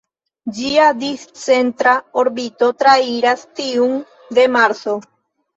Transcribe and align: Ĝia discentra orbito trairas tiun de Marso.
Ĝia 0.59 0.87
discentra 1.01 1.93
orbito 2.23 2.71
trairas 2.81 3.47
tiun 3.61 3.95
de 4.39 4.51
Marso. 4.57 4.99